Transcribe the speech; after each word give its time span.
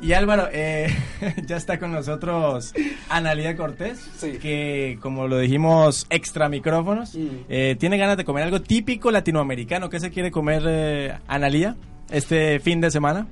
Y 0.00 0.12
Álvaro, 0.12 0.48
eh, 0.52 0.94
ya 1.46 1.56
está 1.56 1.78
con 1.78 1.92
nosotros 1.92 2.72
Analía 3.08 3.56
Cortés, 3.56 3.98
que 4.40 4.96
como 5.02 5.26
lo 5.26 5.38
dijimos, 5.38 6.06
extra 6.08 6.48
micrófonos, 6.48 7.14
Mm. 7.14 7.28
eh, 7.48 7.76
tiene 7.78 7.98
ganas 7.98 8.16
de 8.16 8.24
comer 8.24 8.44
algo 8.44 8.60
típico 8.62 9.10
latinoamericano. 9.10 9.90
¿Qué 9.90 9.98
se 10.00 10.10
quiere 10.10 10.30
comer 10.30 10.62
eh, 10.66 11.18
Analía 11.26 11.74
este 12.10 12.60
fin 12.60 12.80
de 12.80 12.90
semana? 12.90 13.26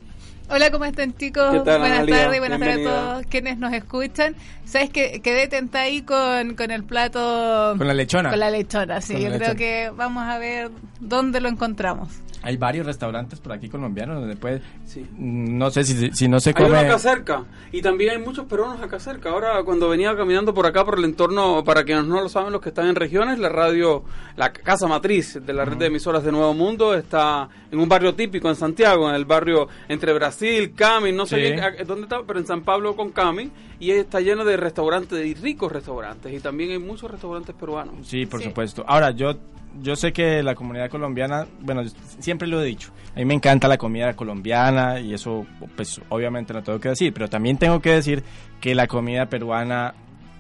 Hola, 0.49 0.71
¿cómo 0.71 0.85
están 0.85 1.13
chicos? 1.17 1.51
¿Qué 1.53 1.61
tal, 1.61 1.81
buenas 1.81 2.07
tardes, 2.07 2.39
buenas 2.39 2.61
tardes 2.61 2.87
a 2.87 2.91
todos 2.91 3.27
quienes 3.27 3.59
nos 3.59 3.73
escuchan. 3.73 4.35
Sabes 4.65 4.91
que 4.91 5.21
quedé 5.21 5.49
tentada 5.49 5.85
ahí 5.85 6.03
con, 6.03 6.55
con 6.55 6.71
el 6.71 6.85
plato... 6.85 7.75
Con 7.79 7.87
la 7.87 7.95
lechona. 7.95 8.31
Con 8.31 8.39
la 8.39 8.51
lechona, 8.51 9.01
sí. 9.01 9.15
Con 9.15 9.23
Yo 9.23 9.29
creo 9.29 9.39
lechona. 9.41 9.57
que 9.57 9.91
vamos 9.97 10.23
a 10.25 10.39
ver 10.39 10.71
dónde 11.01 11.41
lo 11.41 11.49
encontramos. 11.49 12.09
Hay 12.47 12.57
varios 12.57 12.87
restaurantes 12.87 13.41
por 13.41 13.53
aquí 13.53 13.69
colombianos 13.69 14.21
donde 14.21 14.37
puede... 14.37 14.63
Sí. 14.85 15.05
No 15.19 15.69
sé 15.71 15.83
si, 15.83 16.13
si 16.13 16.29
no 16.29 16.39
se 16.39 16.51
Hay 16.51 16.55
uno 16.65 16.67
come... 16.77 16.79
acá 16.79 16.99
cerca 16.99 17.45
y 17.73 17.83
también 17.83 18.11
hay 18.13 18.19
muchos 18.19 18.47
peruanos 18.47 18.81
acá 18.81 19.01
cerca. 19.01 19.31
Ahora 19.31 19.63
cuando 19.65 19.89
venía 19.89 20.17
caminando 20.17 20.55
por 20.55 20.65
acá 20.65 20.85
por 20.85 20.99
el 20.99 21.05
entorno, 21.05 21.65
para 21.65 21.83
quienes 21.85 22.05
no 22.05 22.21
lo 22.23 22.29
saben, 22.29 22.53
los 22.53 22.61
que 22.61 22.69
están 22.69 22.87
en 22.87 22.95
regiones, 22.95 23.41
la 23.41 23.49
radio, 23.49 24.05
la 24.37 24.53
casa 24.53 24.87
matriz 24.87 25.41
de 25.45 25.53
la 25.53 25.65
red 25.65 25.77
de 25.77 25.87
emisoras 25.87 26.23
de 26.23 26.31
Nuevo 26.31 26.55
Mundo 26.55 26.95
está 26.95 27.49
en 27.71 27.79
un 27.81 27.89
barrio 27.89 28.15
típico 28.15 28.49
en 28.49 28.55
Santiago, 28.55 29.09
en 29.09 29.17
el 29.17 29.25
barrio 29.25 29.67
entre 29.89 30.13
Brasil, 30.13 30.73
Camin, 30.77 31.17
no 31.17 31.27
sé 31.27 31.35
Sí. 31.37 31.43
bien 31.43 31.61
a- 31.61 31.73
dónde 31.85 32.05
está, 32.05 32.23
pero 32.25 32.39
en 32.39 32.47
San 32.47 32.63
Pablo 32.63 32.95
con 32.95 33.11
Camin 33.11 33.51
y 33.81 33.91
está 33.91 34.21
lleno 34.21 34.45
de 34.45 34.57
restaurantes 34.57 35.27
y 35.27 35.35
ricos 35.35 35.73
restaurantes 35.73 36.33
y 36.33 36.39
también 36.39 36.71
hay 36.71 36.79
muchos 36.79 37.11
restaurantes 37.11 37.55
peruanos. 37.57 38.07
Sí, 38.07 38.25
por 38.25 38.41
Sí. 38.41 38.47
supuesto. 38.47 38.85
Ahora, 38.87 39.11
yo 39.11 39.35
yo 39.83 39.97
sé 39.97 40.13
que 40.13 40.43
la 40.43 40.55
comunidad 40.55 40.91
colombiana, 40.91 41.47
bueno, 41.61 41.83
siempre 42.19 42.49
lo 42.49 42.63
he 42.63 42.65
dicho, 42.65 42.91
a 43.15 43.19
mí 43.19 43.25
me 43.25 43.35
encanta 43.35 43.69
la 43.69 43.79
comida 43.79 44.15
colombiana 44.15 45.01
y 45.01 45.15
eso, 45.15 45.47
pues 45.77 46.01
obviamente 46.09 46.53
no 46.53 46.63
tengo 46.63 46.81
que 46.81 46.91
decir, 46.91 47.13
pero 47.13 47.29
también 47.29 47.59
tengo 47.59 47.81
que 47.81 47.91
decir 47.91 48.23
que 48.61 48.75
la 48.75 48.87
comida 48.87 49.27
peruana, 49.27 49.95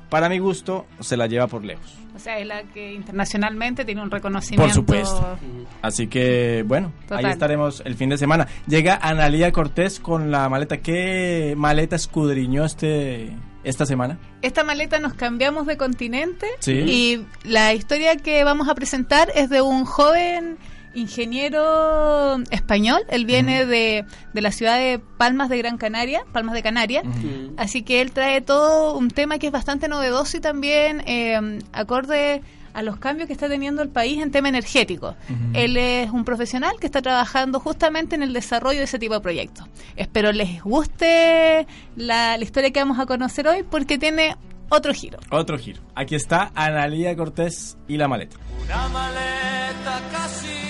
para 0.09 0.29
mi 0.29 0.39
gusto, 0.39 0.87
se 1.01 1.17
la 1.17 1.27
lleva 1.27 1.47
por 1.47 1.65
lejos. 1.65 1.95
O 2.15 2.19
sea, 2.19 2.39
es 2.39 2.47
la 2.47 2.62
que 2.62 2.95
internacionalmente 2.95 3.85
tiene 3.85 4.03
un 4.03 4.11
reconocimiento. 4.11 4.73
supuesto. 4.75 5.37
Así 5.83 6.07
que, 6.07 6.65
bueno, 6.67 6.93
ahí 7.11 7.27
estaremos 7.27 7.83
el 7.85 7.95
fin 7.95 8.09
de 8.09 8.17
semana. 8.17 8.47
Llega 8.67 8.99
Analía 9.03 9.53
Cortés 9.53 10.01
con 10.01 10.31
la 10.31 10.49
maleta. 10.49 10.79
¿Qué 10.79 11.55
maleta 11.57 11.97
escudriñó 11.97 12.65
este 12.65 13.33
esta 13.65 13.84
semana? 13.84 14.17
Esta 14.43 14.62
maleta 14.65 14.99
nos 15.01 15.12
cambiamos 15.15 15.67
de 15.67 15.77
continente 15.77 16.47
Sí. 16.61 16.73
y 16.73 17.27
la 17.43 17.75
historia 17.75 18.17
que 18.17 18.45
vamos 18.45 18.69
a 18.69 18.75
presentar 18.75 19.31
es 19.34 19.51
de 19.51 19.61
un 19.61 19.84
joven 19.84 20.57
ingeniero 20.97 22.39
español. 22.50 23.02
Él 23.08 23.27
viene 23.27 23.66
de, 23.66 24.05
de 24.33 24.41
la 24.41 24.50
ciudad 24.50 24.78
de 24.78 24.98
Palmas 24.98 25.48
de 25.48 25.58
Gran 25.58 25.78
Canaria, 25.78 26.25
Palmas 26.33 26.55
de 26.55 26.62
Canarias. 26.62 27.05
Mm. 27.05 27.58
Así 27.58 27.83
que 27.83 28.00
él 28.00 28.12
trae 28.12 28.41
todo 28.41 28.97
un 28.97 29.11
tema 29.11 29.38
que 29.38 29.47
es 29.47 29.53
bastante 29.53 29.88
novedoso 29.88 30.36
y 30.36 30.41
también 30.41 31.03
eh, 31.06 31.61
acorde 31.72 32.42
a 32.72 32.83
los 32.83 32.98
cambios 32.98 33.27
que 33.27 33.33
está 33.33 33.48
teniendo 33.48 33.80
el 33.80 33.88
país 33.88 34.22
en 34.22 34.30
tema 34.30 34.50
energético. 34.50 35.16
Él 35.55 35.78
es 35.78 36.11
un 36.11 36.27
profesional 36.27 36.72
que 36.78 36.84
está 36.84 37.00
trabajando 37.00 37.58
justamente 37.58 38.16
en 38.16 38.22
el 38.22 38.34
desarrollo 38.34 38.81
de 38.81 38.84
ese 38.84 38.98
tipo 38.98 39.14
de 39.14 39.20
proyectos. 39.20 39.66
Espero 39.97 40.31
les 40.31 40.62
guste 40.62 41.66
la, 41.97 42.36
la 42.36 42.44
historia 42.44 42.70
que 42.72 42.81
vamos 42.81 42.98
a 42.98 43.06
conocer 43.06 43.48
hoy 43.48 43.62
porque 43.62 43.97
tiene 43.97 44.36
otro 44.69 44.92
giro. 44.92 45.19
Otro 45.31 45.58
giro. 45.58 45.81
Aquí 45.94 46.16
está 46.16 46.50
Analía 46.55 47.16
Cortés 47.16 47.78
y 47.88 47.97
la 47.97 48.08
maleta. 48.08 48.36
Una 48.62 48.88
maleta 48.88 50.03
casi 50.12 50.66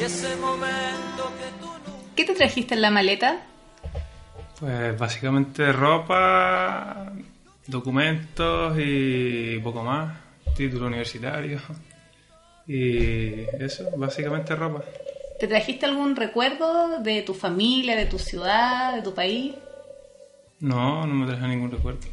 Y 0.00 0.02
ese 0.02 0.34
momento 0.36 1.30
que 1.38 1.60
tú 1.60 1.66
nunca... 1.66 2.14
¿Qué 2.16 2.24
te 2.24 2.34
trajiste 2.34 2.74
en 2.74 2.80
la 2.80 2.90
maleta? 2.90 3.42
Pues 4.58 4.98
básicamente 4.98 5.72
ropa, 5.72 7.12
documentos 7.66 8.78
y 8.78 9.58
poco 9.58 9.82
más, 9.82 10.16
título 10.56 10.86
universitario 10.86 11.60
y 12.66 13.42
eso, 13.62 13.90
básicamente 13.96 14.54
ropa. 14.56 14.82
¿Te 15.38 15.46
trajiste 15.46 15.84
algún 15.84 16.16
recuerdo 16.16 17.00
de 17.00 17.20
tu 17.20 17.34
familia, 17.34 17.94
de 17.94 18.06
tu 18.06 18.18
ciudad, 18.18 18.94
de 18.94 19.02
tu 19.02 19.12
país? 19.12 19.54
No, 20.60 21.06
no 21.06 21.14
me 21.14 21.26
traje 21.26 21.46
ningún 21.46 21.70
recuerdo. 21.70 22.08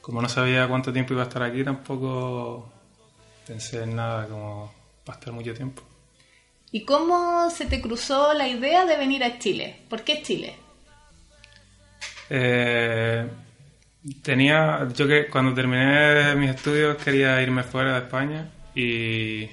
Como 0.00 0.22
no 0.22 0.28
sabía 0.28 0.66
cuánto 0.68 0.90
tiempo 0.90 1.12
iba 1.12 1.22
a 1.22 1.26
estar 1.26 1.42
aquí, 1.42 1.64
tampoco 1.64 2.70
pensé 3.46 3.82
en 3.82 3.96
nada 3.96 4.26
como 4.26 4.72
para 5.04 5.18
estar 5.18 5.34
mucho 5.34 5.52
tiempo. 5.52 5.82
¿Y 6.72 6.84
cómo 6.84 7.50
se 7.50 7.66
te 7.66 7.80
cruzó 7.80 8.32
la 8.34 8.48
idea 8.48 8.84
de 8.86 8.96
venir 8.96 9.24
a 9.24 9.38
Chile? 9.38 9.76
¿Por 9.88 10.02
qué 10.02 10.22
Chile? 10.22 10.54
Eh, 12.28 13.26
tenía, 14.22 14.86
yo 14.94 15.06
que 15.08 15.26
cuando 15.26 15.52
terminé 15.52 16.34
mis 16.36 16.50
estudios 16.50 16.96
quería 17.02 17.42
irme 17.42 17.62
fuera 17.64 17.94
de 17.94 17.98
España 18.06 18.48
y 18.74 19.48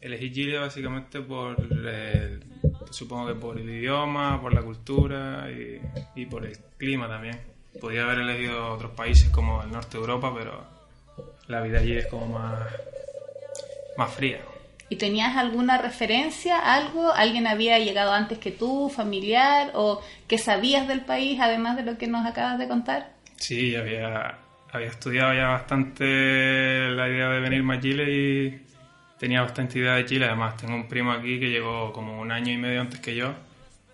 elegí 0.00 0.32
Chile 0.32 0.58
básicamente 0.58 1.20
por, 1.20 1.60
el- 1.60 2.42
supongo 2.90 3.26
que 3.28 3.34
por 3.34 3.58
el 3.58 3.68
idioma, 3.68 4.40
por 4.40 4.54
la 4.54 4.62
cultura 4.62 5.48
y, 5.50 5.80
y 6.14 6.26
por 6.26 6.46
el 6.46 6.56
clima 6.78 7.06
también. 7.06 7.38
Podía 7.80 8.04
haber 8.04 8.20
elegido 8.20 8.72
otros 8.72 8.92
países 8.92 9.28
como 9.28 9.62
el 9.62 9.70
norte 9.70 9.98
de 9.98 10.00
Europa, 10.00 10.32
pero 10.34 10.64
la 11.48 11.60
vida 11.60 11.80
allí 11.80 11.98
es 11.98 12.06
como 12.06 12.26
más, 12.38 12.66
más 13.98 14.10
fría. 14.14 14.40
¿Y 14.88 14.96
tenías 14.96 15.36
alguna 15.36 15.78
referencia, 15.78 16.58
algo? 16.58 17.12
¿Alguien 17.12 17.46
había 17.46 17.78
llegado 17.78 18.12
antes 18.12 18.38
que 18.38 18.52
tú, 18.52 18.88
familiar? 18.88 19.72
¿O 19.74 20.00
qué 20.28 20.38
sabías 20.38 20.86
del 20.86 21.00
país, 21.00 21.40
además 21.40 21.76
de 21.76 21.82
lo 21.82 21.98
que 21.98 22.06
nos 22.06 22.24
acabas 22.24 22.58
de 22.58 22.68
contar? 22.68 23.12
Sí, 23.36 23.74
había, 23.74 24.38
había 24.70 24.88
estudiado 24.88 25.34
ya 25.34 25.48
bastante 25.48 26.90
la 26.90 27.08
idea 27.08 27.28
de 27.30 27.40
venirme 27.40 27.76
a 27.76 27.80
Chile 27.80 28.04
y 28.10 28.62
tenía 29.18 29.42
bastante 29.42 29.80
idea 29.80 29.94
de 29.94 30.04
Chile. 30.04 30.26
Además, 30.26 30.56
tengo 30.56 30.74
un 30.76 30.86
primo 30.86 31.10
aquí 31.10 31.40
que 31.40 31.50
llegó 31.50 31.92
como 31.92 32.20
un 32.20 32.30
año 32.30 32.52
y 32.52 32.56
medio 32.56 32.80
antes 32.80 33.00
que 33.00 33.16
yo 33.16 33.34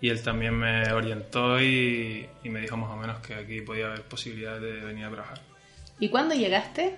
y 0.03 0.09
él 0.09 0.21
también 0.21 0.53
me 0.53 0.91
orientó 0.91 1.61
y, 1.61 2.27
y 2.43 2.49
me 2.49 2.59
dijo 2.59 2.75
más 2.75 2.91
o 2.91 2.97
menos 2.97 3.19
que 3.25 3.35
aquí 3.35 3.61
podía 3.61 3.85
haber 3.85 4.01
posibilidades 4.01 4.61
de 4.61 4.85
venir 4.85 5.05
a 5.05 5.09
trabajar. 5.09 5.39
¿Y 5.97 6.09
cuándo 6.09 6.35
llegaste? 6.35 6.97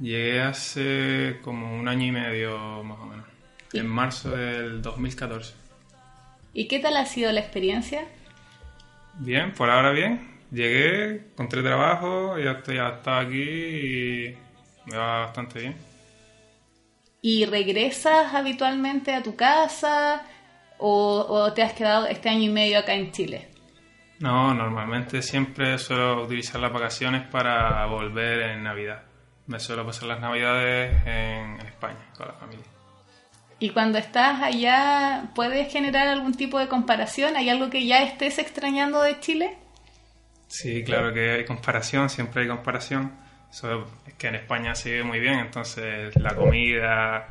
Llegué 0.00 0.40
hace 0.42 1.38
como 1.42 1.74
un 1.78 1.88
año 1.88 2.06
y 2.06 2.12
medio 2.12 2.82
más 2.84 2.98
o 2.98 3.06
menos, 3.06 3.26
¿Y? 3.72 3.78
en 3.78 3.86
marzo 3.86 4.30
del 4.30 4.82
2014. 4.82 5.54
¿Y 6.52 6.68
qué 6.68 6.78
tal 6.78 6.96
ha 6.96 7.06
sido 7.06 7.32
la 7.32 7.40
experiencia? 7.40 8.06
Bien, 9.18 9.52
por 9.52 9.70
ahora 9.70 9.92
bien. 9.92 10.36
Llegué, 10.50 11.28
encontré 11.32 11.62
trabajo, 11.62 12.38
ya 12.38 12.52
estoy 12.52 12.78
adaptado 12.78 13.20
aquí 13.20 13.42
y 13.42 14.36
me 14.86 14.96
va 14.96 15.20
bastante 15.26 15.60
bien. 15.60 15.76
¿Y 17.20 17.44
regresas 17.46 18.32
habitualmente 18.34 19.12
a 19.12 19.22
tu 19.22 19.34
casa 19.34 20.22
o, 20.78 21.26
o 21.28 21.52
te 21.52 21.62
has 21.62 21.72
quedado 21.72 22.06
este 22.06 22.28
año 22.28 22.42
y 22.42 22.48
medio 22.50 22.78
acá 22.78 22.94
en 22.94 23.10
Chile? 23.10 23.48
No, 24.20 24.54
normalmente 24.54 25.20
siempre 25.22 25.76
suelo 25.78 26.22
utilizar 26.22 26.60
las 26.60 26.72
vacaciones 26.72 27.26
para 27.28 27.84
volver 27.86 28.40
en 28.50 28.62
Navidad. 28.62 29.02
Me 29.46 29.60
suelo 29.60 29.86
pasar 29.86 30.08
las 30.08 30.20
Navidades 30.20 30.92
en, 31.06 31.60
en 31.60 31.66
España 31.66 31.98
con 32.16 32.26
la 32.28 32.34
familia. 32.34 32.64
Y 33.58 33.70
cuando 33.70 33.98
estás 33.98 34.42
allá, 34.42 35.30
¿puedes 35.34 35.72
generar 35.72 36.08
algún 36.08 36.34
tipo 36.34 36.58
de 36.58 36.68
comparación? 36.68 37.36
¿Hay 37.36 37.48
algo 37.48 37.70
que 37.70 37.86
ya 37.86 38.02
estés 38.02 38.38
extrañando 38.38 39.00
de 39.02 39.18
Chile? 39.20 39.56
Sí, 40.48 40.84
claro 40.84 41.12
que 41.12 41.30
hay 41.30 41.44
comparación, 41.44 42.10
siempre 42.10 42.42
hay 42.42 42.48
comparación. 42.48 43.12
Es 44.06 44.14
que 44.14 44.28
en 44.28 44.34
España 44.34 44.74
se 44.74 44.90
vive 44.90 45.04
muy 45.04 45.18
bien, 45.18 45.38
entonces 45.38 46.14
la 46.16 46.34
comida, 46.34 47.28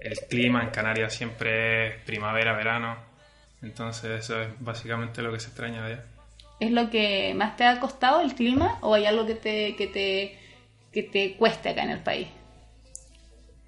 el 0.00 0.18
clima 0.30 0.62
en 0.62 0.70
Canarias 0.70 1.14
siempre 1.14 1.88
es 1.88 1.96
primavera, 2.04 2.54
verano. 2.54 2.96
Entonces 3.60 4.24
eso 4.24 4.40
es 4.40 4.48
básicamente 4.58 5.20
lo 5.20 5.32
que 5.32 5.40
se 5.40 5.48
extraña 5.48 5.86
de 5.86 5.92
allá. 5.94 6.04
¿Es 6.58 6.70
lo 6.70 6.88
que 6.90 7.34
más 7.34 7.56
te 7.56 7.64
ha 7.64 7.78
costado 7.80 8.22
el 8.22 8.34
clima 8.34 8.78
o 8.80 8.94
hay 8.94 9.04
algo 9.04 9.26
que 9.26 9.34
te, 9.34 9.76
que 9.76 9.86
te, 9.86 10.38
que 10.92 11.02
te 11.02 11.34
cueste 11.36 11.70
acá 11.70 11.82
en 11.84 11.90
el 11.90 12.00
país? 12.00 12.28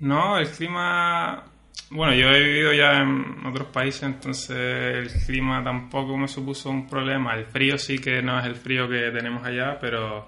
No, 0.00 0.38
el 0.38 0.48
clima... 0.48 1.44
Bueno, 1.90 2.14
yo 2.14 2.28
he 2.28 2.42
vivido 2.42 2.72
ya 2.72 3.02
en 3.02 3.46
otros 3.46 3.68
países, 3.68 4.02
entonces 4.04 4.56
el 4.56 5.10
clima 5.26 5.62
tampoco 5.62 6.16
me 6.16 6.28
supuso 6.28 6.70
un 6.70 6.86
problema. 6.88 7.34
El 7.34 7.46
frío 7.46 7.78
sí 7.78 7.98
que 7.98 8.22
no 8.22 8.38
es 8.38 8.46
el 8.46 8.56
frío 8.56 8.88
que 8.88 9.10
tenemos 9.10 9.44
allá, 9.44 9.78
pero, 9.80 10.26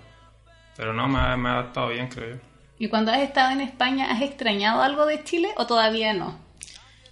pero 0.76 0.93
no, 0.93 1.08
me 1.08 1.19
ha, 1.19 1.37
me 1.37 1.48
ha 1.48 1.52
adaptado 1.52 1.88
bien, 1.88 2.08
creo 2.08 2.37
yo. 2.37 2.40
¿Y 2.78 2.88
cuando 2.88 3.10
has 3.10 3.20
estado 3.20 3.52
en 3.52 3.62
España, 3.62 4.10
has 4.10 4.22
extrañado 4.22 4.82
algo 4.82 5.06
de 5.06 5.25
Chile 5.25 5.48
o 5.56 5.66
todavía 5.66 6.12
no? 6.12 6.38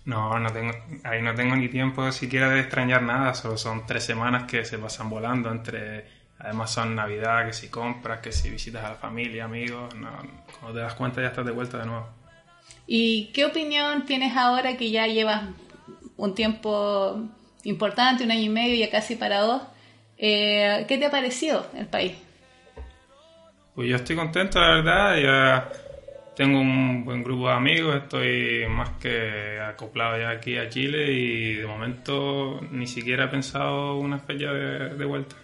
No, 0.05 0.39
no 0.39 0.53
tengo, 0.53 0.73
ahí 1.05 1.23
no 1.23 1.35
tengo 1.35 1.57
ni 1.57 1.69
tiempo 1.69 2.13
siquiera 2.13 2.51
de 2.51 2.61
extrañar 2.61 3.03
nada, 3.03 3.35
solo 3.35 3.57
son 3.57 3.87
tres 3.87 4.05
semanas 4.05 4.45
que 4.45 4.65
se 4.65 4.79
pasan 4.79 5.09
volando 5.09 5.51
entre, 5.51 6.05
además 6.39 6.73
son 6.73 6.95
Navidad, 6.95 7.47
que 7.47 7.53
si 7.53 7.69
compras, 7.69 8.21
que 8.21 8.33
si 8.33 8.51
visitas 8.51 8.85
a 8.85 8.91
la 8.91 8.97
familia, 8.97 9.45
amigos, 9.45 9.95
no, 9.95 10.11
cuando 10.61 10.79
te 10.79 10.85
das 10.85 10.95
cuenta 10.95 11.21
ya 11.21 11.29
estás 11.29 11.47
de 11.47 11.53
vuelta 11.53 11.79
de 11.79 11.87
nuevo. 11.87 12.09
¿Y 12.87 13.33
qué 13.33 13.47
opinión 13.47 14.05
tienes 14.05 14.37
ahora 14.37 14.77
que 14.77 14.91
ya 14.91 15.07
llevas 15.07 15.45
un 16.17 16.35
tiempo 16.35 17.29
importante, 17.65 18.25
un 18.25 18.31
año 18.31 18.43
y 18.43 18.49
medio, 18.49 18.77
ya 18.77 18.91
casi 18.91 19.17
para 19.17 19.41
dos. 19.41 19.63
Eh, 20.17 20.85
¿Qué 20.87 20.99
te 20.99 21.07
ha 21.07 21.11
parecido 21.11 21.67
el 21.77 21.87
país? 21.87 22.13
Pues 23.75 23.89
yo 23.89 23.97
estoy 23.97 24.17
contento, 24.17 24.61
la 24.61 24.77
verdad. 24.77 25.19
Ya 25.19 25.73
tengo 26.37 26.61
un 26.61 27.05
buen 27.05 27.25
grupo 27.25 27.49
de 27.49 27.55
amigos, 27.55 27.97
estoy 27.97 28.67
más 28.69 28.91
que 29.01 29.59
acoplado 29.61 30.19
ya 30.19 30.31
aquí 30.31 30.57
a 30.57 30.69
Chile 30.69 31.13
y 31.13 31.55
de 31.55 31.67
momento 31.67 32.61
ni 32.71 32.87
siquiera 32.87 33.25
he 33.25 33.29
pensado 33.29 33.97
una 33.97 34.19
fecha 34.19 34.53
de, 34.53 34.91
de 34.91 35.05
vuelta. 35.05 35.37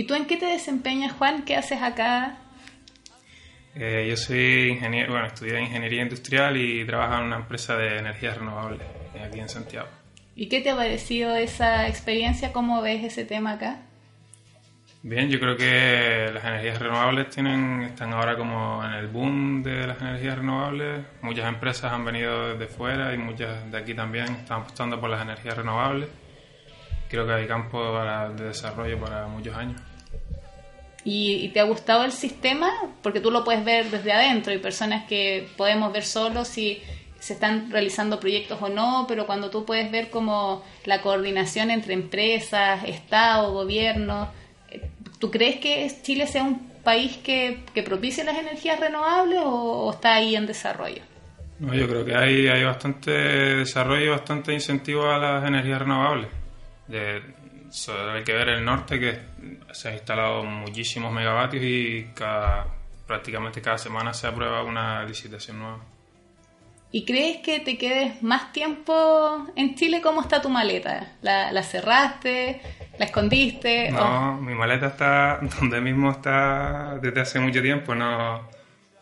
¿Y 0.00 0.04
tú 0.04 0.14
en 0.14 0.24
qué 0.24 0.38
te 0.38 0.46
desempeñas, 0.46 1.12
Juan? 1.12 1.42
¿Qué 1.42 1.54
haces 1.56 1.82
acá? 1.82 2.38
Eh, 3.74 4.06
yo 4.08 4.16
soy 4.16 4.70
ingeniero, 4.70 5.12
bueno, 5.12 5.26
estudié 5.26 5.60
ingeniería 5.60 6.00
industrial 6.00 6.56
y 6.56 6.86
trabajo 6.86 7.16
en 7.18 7.24
una 7.24 7.36
empresa 7.36 7.76
de 7.76 7.98
energías 7.98 8.38
renovables 8.38 8.80
aquí 9.22 9.40
en 9.40 9.50
Santiago. 9.50 9.88
¿Y 10.34 10.48
qué 10.48 10.62
te 10.62 10.70
ha 10.70 10.76
parecido 10.76 11.36
esa 11.36 11.86
experiencia? 11.86 12.50
¿Cómo 12.50 12.80
ves 12.80 13.04
ese 13.04 13.26
tema 13.26 13.52
acá? 13.52 13.82
Bien, 15.02 15.28
yo 15.28 15.38
creo 15.38 15.58
que 15.58 16.30
las 16.32 16.44
energías 16.44 16.78
renovables 16.78 17.28
tienen, 17.28 17.82
están 17.82 18.14
ahora 18.14 18.38
como 18.38 18.82
en 18.82 18.92
el 18.92 19.08
boom 19.08 19.62
de 19.62 19.86
las 19.86 20.00
energías 20.00 20.38
renovables. 20.38 21.04
Muchas 21.20 21.46
empresas 21.46 21.92
han 21.92 22.06
venido 22.06 22.56
desde 22.56 22.72
fuera 22.72 23.12
y 23.12 23.18
muchas 23.18 23.70
de 23.70 23.76
aquí 23.76 23.92
también 23.92 24.24
están 24.32 24.62
apostando 24.62 24.98
por 24.98 25.10
las 25.10 25.20
energías 25.20 25.58
renovables. 25.58 26.08
Creo 27.10 27.26
que 27.26 27.34
hay 27.34 27.46
campo 27.46 28.00
de 28.34 28.44
desarrollo 28.44 28.98
para 28.98 29.26
muchos 29.26 29.54
años. 29.54 29.89
¿Y, 31.04 31.36
y 31.36 31.48
te 31.48 31.60
ha 31.60 31.64
gustado 31.64 32.04
el 32.04 32.12
sistema? 32.12 32.70
Porque 33.02 33.20
tú 33.20 33.30
lo 33.30 33.44
puedes 33.44 33.64
ver 33.64 33.90
desde 33.90 34.12
adentro. 34.12 34.52
Hay 34.52 34.58
personas 34.58 35.06
que 35.06 35.48
podemos 35.56 35.92
ver 35.92 36.04
solo 36.04 36.44
si 36.44 36.82
se 37.20 37.34
están 37.34 37.70
realizando 37.70 38.18
proyectos 38.18 38.60
o 38.60 38.68
no, 38.68 39.04
pero 39.06 39.26
cuando 39.26 39.50
tú 39.50 39.64
puedes 39.64 39.90
ver 39.92 40.10
como 40.10 40.64
la 40.86 41.02
coordinación 41.02 41.70
entre 41.70 41.94
empresas, 41.94 42.82
Estado, 42.84 43.52
gobierno, 43.52 44.30
eh, 44.70 44.88
¿tú 45.18 45.30
crees 45.30 45.60
que 45.60 45.90
Chile 46.02 46.26
sea 46.26 46.42
un 46.42 46.70
país 46.82 47.18
que, 47.18 47.60
que 47.74 47.82
propicie 47.82 48.24
las 48.24 48.38
energías 48.38 48.80
renovables 48.80 49.38
o, 49.44 49.90
está 49.92 50.14
ahí 50.14 50.34
en 50.34 50.46
desarrollo? 50.46 51.02
No, 51.58 51.74
yo 51.74 51.86
creo 51.86 52.06
que 52.06 52.16
hay, 52.16 52.48
hay 52.48 52.64
bastante 52.64 53.10
desarrollo, 53.10 54.12
bastante 54.12 54.54
incentivo 54.54 55.10
a 55.10 55.18
las 55.18 55.46
energías 55.46 55.80
renovables. 55.80 56.28
Solo 57.70 58.12
hay 58.12 58.24
que 58.24 58.32
ver 58.32 58.48
el 58.48 58.64
norte 58.64 59.00
que 59.00 59.18
se 59.72 59.88
han 59.88 59.94
instalado 59.94 60.44
muchísimos 60.44 61.12
megavatios 61.12 61.62
y 61.64 62.08
cada, 62.14 62.66
prácticamente 63.06 63.62
cada 63.62 63.78
semana 63.78 64.12
se 64.12 64.26
aprueba 64.26 64.62
una 64.62 65.04
licitación 65.04 65.58
nueva. 65.58 65.78
¿Y 66.92 67.04
crees 67.04 67.38
que 67.38 67.60
te 67.60 67.78
quedes 67.78 68.20
más 68.22 68.52
tiempo 68.52 69.46
en 69.54 69.76
Chile? 69.76 70.00
¿Cómo 70.02 70.22
está 70.22 70.42
tu 70.42 70.48
maleta? 70.48 71.12
¿La, 71.22 71.52
la 71.52 71.62
cerraste? 71.62 72.60
¿La 72.98 73.04
escondiste? 73.04 73.92
No, 73.92 74.36
mi 74.38 74.54
maleta 74.54 74.88
está 74.88 75.38
donde 75.60 75.80
mismo 75.80 76.10
está 76.10 76.98
desde 77.00 77.20
hace 77.20 77.38
mucho 77.38 77.62
tiempo. 77.62 77.94
No, 77.94 78.48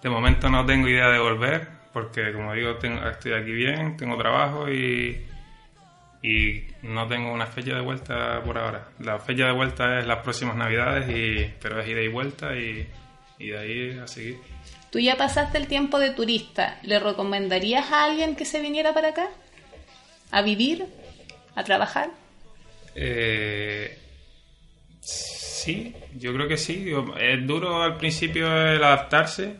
de 0.02 0.10
momento 0.10 0.50
no 0.50 0.66
tengo 0.66 0.86
idea 0.86 1.08
de 1.08 1.18
volver 1.18 1.68
porque, 1.92 2.32
como 2.32 2.52
digo, 2.52 2.76
tengo, 2.76 3.06
estoy 3.08 3.32
aquí 3.32 3.52
bien, 3.52 3.96
tengo 3.96 4.18
trabajo 4.18 4.70
y, 4.70 5.27
y 6.22 6.64
no 6.82 7.06
tengo 7.06 7.32
una 7.32 7.46
fecha 7.46 7.74
de 7.74 7.80
vuelta 7.80 8.42
por 8.44 8.58
ahora. 8.58 8.88
La 8.98 9.18
fecha 9.18 9.46
de 9.46 9.52
vuelta 9.52 9.98
es 9.98 10.06
las 10.06 10.22
próximas 10.22 10.56
navidades, 10.56 11.08
y, 11.08 11.52
pero 11.60 11.80
es 11.80 11.88
ida 11.88 12.00
y 12.00 12.08
vuelta 12.08 12.56
y, 12.56 12.88
y 13.38 13.48
de 13.48 13.58
ahí 13.58 13.98
a 13.98 14.06
seguir. 14.06 14.38
Tú 14.90 14.98
ya 14.98 15.16
pasaste 15.16 15.58
el 15.58 15.66
tiempo 15.66 15.98
de 15.98 16.10
turista. 16.10 16.78
¿Le 16.82 16.98
recomendarías 16.98 17.92
a 17.92 18.04
alguien 18.04 18.36
que 18.36 18.44
se 18.44 18.60
viniera 18.60 18.94
para 18.94 19.08
acá? 19.08 19.28
¿A 20.30 20.42
vivir? 20.42 20.86
¿A 21.54 21.62
trabajar? 21.64 22.10
Eh, 22.94 23.98
sí, 25.00 25.94
yo 26.16 26.32
creo 26.32 26.48
que 26.48 26.56
sí. 26.56 26.90
Es 27.20 27.46
duro 27.46 27.82
al 27.82 27.96
principio 27.96 28.46
el 28.46 28.82
adaptarse. 28.82 29.56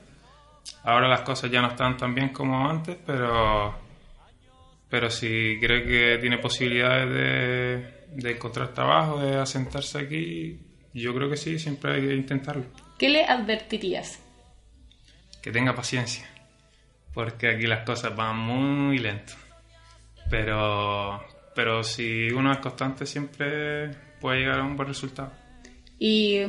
Ahora 0.85 1.09
las 1.09 1.21
cosas 1.21 1.51
ya 1.51 1.61
no 1.61 1.69
están 1.69 1.97
tan 1.97 2.15
bien 2.15 2.31
como 2.31 2.69
antes, 2.69 2.97
pero, 3.05 3.75
pero 4.89 5.11
si 5.11 5.59
cree 5.61 5.85
que 5.85 6.19
tiene 6.19 6.39
posibilidades 6.39 7.11
de, 7.11 8.23
de 8.23 8.31
encontrar 8.33 8.73
trabajo, 8.73 9.21
de 9.21 9.37
asentarse 9.37 9.99
aquí, 9.99 10.59
yo 10.95 11.15
creo 11.15 11.29
que 11.29 11.37
sí, 11.37 11.59
siempre 11.59 11.95
hay 11.95 12.07
que 12.07 12.15
intentarlo. 12.15 12.65
¿Qué 12.99 13.09
le 13.09 13.25
advertirías? 13.25 14.21
Que 15.43 15.53
tenga 15.53 15.75
paciencia, 15.75 16.29
porque 17.13 17.49
aquí 17.49 17.67
las 17.67 17.85
cosas 17.85 18.17
van 18.17 18.39
muy 18.39 18.99
lento. 18.99 19.35
Pero, 20.31 21.23
pero 21.55 21.85
si 21.85 22.31
uno 22.31 22.53
es 22.53 22.59
constante, 22.59 23.07
siempre 23.07 23.91
puede 24.21 24.41
llegar 24.41 24.61
a 24.61 24.65
un 24.65 24.77
buen 24.77 24.89
resultado. 24.89 25.33
¿Y 25.99 26.41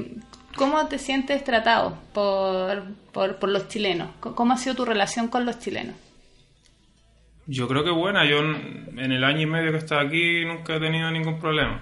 cómo 0.55 0.87
te 0.87 0.97
sientes 0.97 1.43
tratado 1.43 1.97
por, 2.13 2.83
por, 3.11 3.37
por 3.37 3.49
los 3.49 3.67
chilenos? 3.67 4.09
¿Cómo 4.19 4.53
ha 4.53 4.57
sido 4.57 4.75
tu 4.75 4.85
relación 4.85 5.27
con 5.27 5.45
los 5.45 5.59
chilenos? 5.59 5.95
Yo 7.51 7.67
creo 7.67 7.83
que 7.83 7.89
buena. 7.89 8.25
Yo 8.25 8.41
en 8.41 9.11
el 9.11 9.23
año 9.23 9.41
y 9.41 9.45
medio 9.47 9.71
que 9.71 9.77
he 9.77 9.79
estado 9.79 10.01
aquí 10.01 10.45
nunca 10.45 10.75
he 10.75 10.79
tenido 10.79 11.09
ningún 11.09 11.39
problema. 11.39 11.81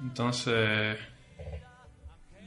Entonces, 0.00 0.98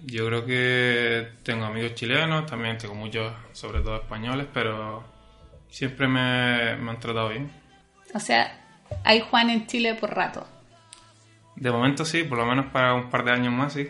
yo 0.04 0.28
creo 0.28 0.46
que 0.46 1.30
tengo 1.44 1.64
amigos 1.64 1.96
chilenos, 1.96 2.46
también 2.46 2.78
tengo 2.78 2.94
muchos, 2.94 3.34
sobre 3.54 3.80
todo 3.80 3.96
españoles, 3.96 4.48
pero 4.54 5.02
siempre 5.70 6.10
me, 6.10 6.76
me 6.76 6.92
han 6.92 7.00
tratado 7.00 7.30
bien. 7.30 7.50
O 8.14 8.20
sea, 8.20 8.62
hay 9.06 9.22
Juan 9.22 9.50
en 9.50 9.66
Chile 9.68 9.96
por 9.96 10.14
rato. 10.14 10.46
De 11.56 11.72
momento 11.72 12.04
sí, 12.04 12.26
por 12.26 12.38
lo 12.38 12.46
menos 12.46 12.66
para 12.74 12.94
un 12.96 13.10
par 13.10 13.24
de 13.24 13.32
años 13.32 13.54
más 13.54 13.72
sí. 13.72 13.90